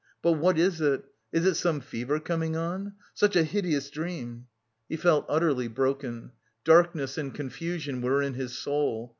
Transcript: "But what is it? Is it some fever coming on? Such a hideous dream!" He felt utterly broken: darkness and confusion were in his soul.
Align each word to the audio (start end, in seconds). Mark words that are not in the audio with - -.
"But 0.23 0.31
what 0.31 0.57
is 0.57 0.81
it? 0.81 1.05
Is 1.31 1.45
it 1.45 1.53
some 1.53 1.79
fever 1.79 2.19
coming 2.19 2.55
on? 2.55 2.93
Such 3.13 3.35
a 3.35 3.43
hideous 3.43 3.91
dream!" 3.91 4.47
He 4.89 4.97
felt 4.97 5.27
utterly 5.29 5.67
broken: 5.67 6.31
darkness 6.63 7.19
and 7.19 7.31
confusion 7.31 8.01
were 8.01 8.19
in 8.23 8.33
his 8.33 8.57
soul. 8.57 9.09